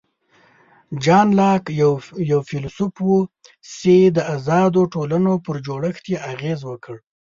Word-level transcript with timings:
جان 1.03 1.27
لاک 1.39 1.63
یو 2.31 2.39
فیلسوف 2.49 2.95
و 3.05 3.11
چې 3.77 3.95
د 4.15 4.17
آزادو 4.35 4.81
ټولنو 4.93 5.33
پر 5.45 5.55
جوړښت 5.65 6.03
یې 6.13 6.17
اغېز 6.31 6.59
وکړ. 6.65 6.95